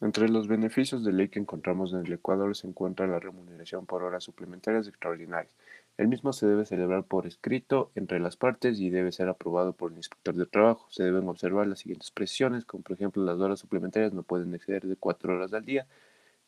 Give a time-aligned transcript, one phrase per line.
[0.00, 4.04] Entre los beneficios de ley que encontramos en el Ecuador se encuentra la remuneración por
[4.04, 5.52] horas suplementarias extraordinarias.
[5.96, 9.90] El mismo se debe celebrar por escrito entre las partes y debe ser aprobado por
[9.90, 10.86] el inspector de trabajo.
[10.90, 14.84] Se deben observar las siguientes precisiones, como por ejemplo las horas suplementarias no pueden exceder
[14.84, 15.86] de 4 horas al día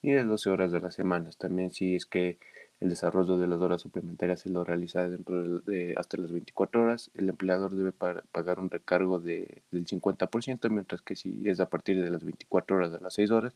[0.03, 1.37] ni de 12 horas de las semanas.
[1.37, 2.39] También si es que
[2.81, 7.11] el desarrollo de las horas suplementarias se lo realiza dentro de, hasta las 24 horas.
[7.15, 12.03] El empleador debe pagar un recargo de, del 50%, mientras que si es a partir
[12.03, 13.55] de las 24 horas a las 6 horas,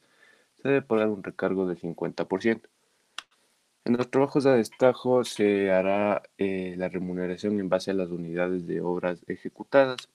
[0.63, 2.61] se debe pagar un recargo del 50%.
[3.87, 8.67] En los trabajos a destajo se hará eh, la remuneración en base a las unidades
[8.67, 10.09] de obras ejecutadas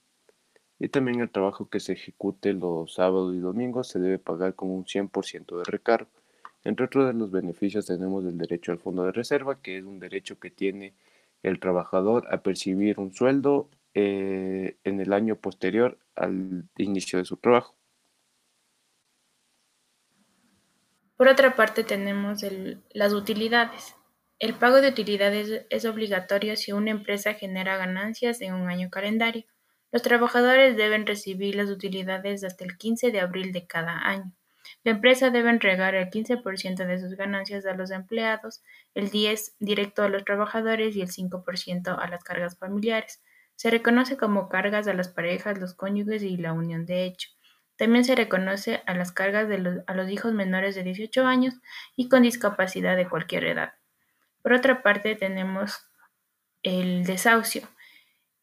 [0.79, 4.71] y también el trabajo que se ejecute los sábados y domingos se debe pagar con
[4.71, 6.09] un 100% de recargo.
[6.63, 9.99] Entre otros de los beneficios tenemos el derecho al fondo de reserva, que es un
[9.99, 10.93] derecho que tiene
[11.43, 17.37] el trabajador a percibir un sueldo eh, en el año posterior al inicio de su
[17.37, 17.75] trabajo.
[21.15, 22.45] Por otra parte tenemos
[22.91, 23.95] las utilidades.
[24.39, 29.43] El pago de utilidades es obligatorio si una empresa genera ganancias en un año calendario.
[29.91, 34.31] Los trabajadores deben recibir las utilidades hasta el 15 de abril de cada año.
[34.83, 38.63] La empresa debe entregar el 15% de sus ganancias a los empleados,
[38.93, 43.21] el 10% directo a los trabajadores y el 5% a las cargas familiares.
[43.55, 47.29] Se reconoce como cargas a las parejas, los cónyuges y la unión de hecho.
[47.75, 51.55] También se reconoce a las cargas de los, a los hijos menores de 18 años
[51.95, 53.73] y con discapacidad de cualquier edad.
[54.41, 55.85] Por otra parte, tenemos
[56.63, 57.67] el desahucio,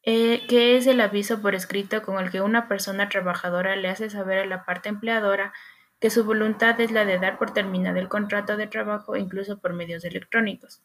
[0.03, 4.09] eh, que es el aviso por escrito con el que una persona trabajadora le hace
[4.09, 5.53] saber a la parte empleadora
[5.99, 9.73] que su voluntad es la de dar por terminado el contrato de trabajo incluso por
[9.73, 10.81] medios electrónicos.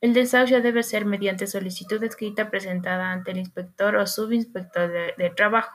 [0.00, 5.74] El desahucio debe ser mediante solicitud escrita presentada ante el inspector o subinspector de, trabajo.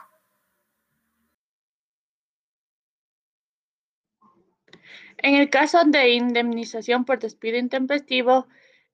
[5.17, 8.47] En el caso de indemnización por despido intempestivo,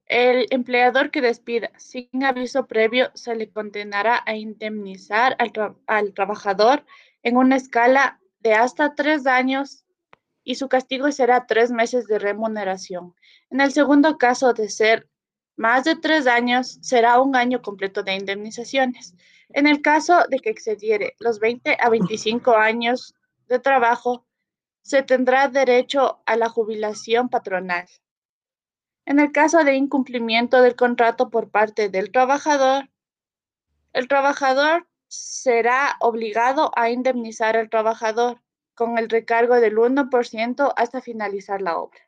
[0.05, 5.51] el empleador que despida sin aviso previo se le condenará a indemnizar al,
[5.87, 6.85] al trabajador
[7.23, 9.83] en una escala de hasta tres años
[10.43, 13.13] y su castigo será tres meses de remuneración.
[13.49, 15.09] En el segundo caso de ser
[15.57, 19.15] más de tres años, será un año completo de indemnizaciones.
[19.49, 23.15] En el caso de que excediere los 20 a 25 años
[23.47, 24.25] de trabajo,
[24.81, 27.87] se tendrá derecho a la jubilación patronal.
[29.05, 32.89] En el caso de incumplimiento del contrato por parte del trabajador,
[33.93, 38.41] el trabajador será obligado a indemnizar al trabajador
[38.75, 41.99] con el recargo del 1% hasta finalizar la obra.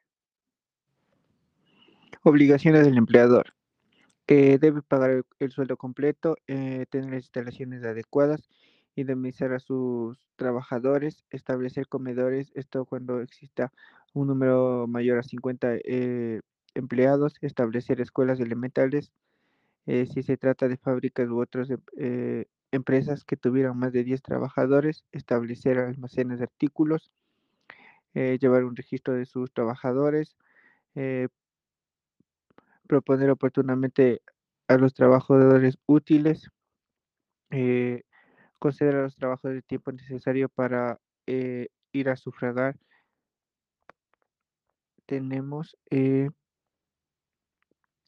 [2.24, 3.54] Obligaciones del empleador.
[4.26, 8.48] que debe pagar el, sueldo completo, eh, tener instalaciones adecuadas,
[8.96, 13.74] indemnizar a sus trabajadores, establecer comedores, esto cuando exista
[14.14, 16.42] un número mayor a 50 eh,
[16.76, 19.12] empleados, establecer escuelas elementales,
[19.88, 21.70] eh, si se trata de fábricas u otras
[22.72, 27.12] empresas que tuvieran más de 10 trabajadores, establecer almacenes de artículos,
[28.14, 30.36] eh, llevar un registro de sus trabajadores,
[30.96, 31.28] eh,
[32.88, 34.22] proponer oportunamente
[34.68, 36.50] a los trabajadores útiles,
[37.52, 38.04] eh,
[38.60, 41.00] conceder a los trabajadores el tiempo necesario para
[41.92, 42.76] ir a sufragar.
[45.06, 45.78] Tenemos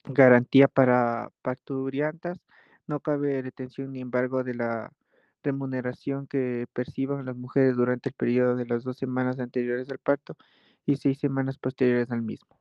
[0.03, 2.39] garantía para parturiantas,
[2.91, 4.91] no cabe retención ni embargo de la
[5.43, 10.35] remuneración que perciban las mujeres durante el periodo de las dos semanas anteriores al parto
[10.85, 12.59] y seis semanas posteriores al mismo.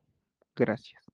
[0.57, 1.09] Gracias.